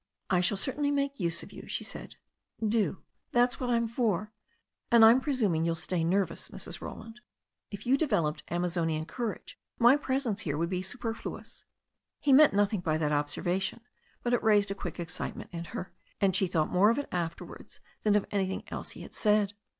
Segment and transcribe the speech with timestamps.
[0.31, 2.15] "I shall certainly make use of you," she said.
[2.67, 3.03] "Do.
[3.33, 4.31] That's what I'm for.
[4.89, 6.81] And I'm presuming you'll stay nervous, Mrs.
[6.81, 7.21] Roland.
[7.69, 11.65] If you developed Amazonian courage my presence here would be superfluous."
[12.19, 13.81] He meant nothing by that observation,
[14.23, 17.45] but it raised a quick excitement in her, and she thought more of it after
[17.45, 19.53] wards than of anything else he had said.